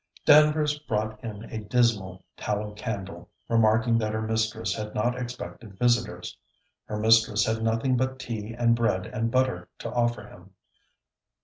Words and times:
Danvers 0.25 0.79
brought 0.79 1.23
in 1.23 1.43
a 1.43 1.59
dismal 1.59 2.25
tallow 2.35 2.73
candle, 2.73 3.29
remarking 3.47 3.99
that 3.99 4.13
her 4.13 4.21
mistress 4.23 4.73
had 4.75 4.95
not 4.95 5.15
expected 5.15 5.77
visitors: 5.77 6.35
her 6.85 6.97
mistress 6.97 7.45
had 7.45 7.61
nothing 7.61 7.97
but 7.97 8.17
tea 8.17 8.55
and 8.57 8.75
bread 8.75 9.05
and 9.05 9.29
butter 9.29 9.69
to 9.77 9.91
offer 9.91 10.27
him. 10.27 10.55